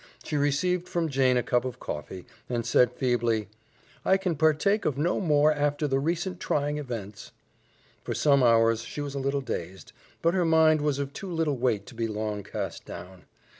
[0.23, 3.49] She received from Jane a cup of coffee, and said feebly,
[4.03, 7.31] "I can partake of no more after the recent trying events."
[8.03, 9.91] For some hours she was a little dazed,
[10.23, 13.25] but her mind was of too light weight to be long cast down.